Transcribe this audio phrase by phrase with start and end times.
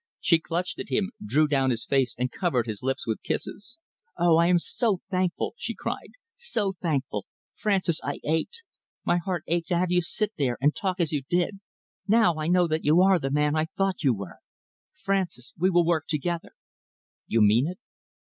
[0.19, 3.77] She clutched at him, drew down his face and covered his lips with kisses.
[4.17, 4.37] "Oh!
[4.37, 7.27] I am so thankful," she cried, "so thankful!
[7.53, 8.63] Francis, I ached
[9.05, 11.59] my heart ached to have you sit there and talk as you did.
[12.07, 14.39] Now I know that you are the man I thought you were.
[15.03, 16.53] Francis, we will work together."
[17.27, 17.77] "You mean it?"